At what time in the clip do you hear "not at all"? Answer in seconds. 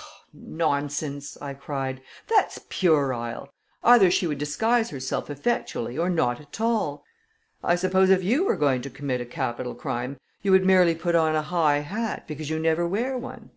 6.08-7.02